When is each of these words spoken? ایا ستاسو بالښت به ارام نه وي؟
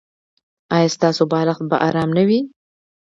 ایا 0.75 0.89
ستاسو 0.95 1.23
بالښت 1.31 1.63
به 1.69 1.77
ارام 1.87 2.09
نه 2.17 2.23
وي؟ 2.27 2.39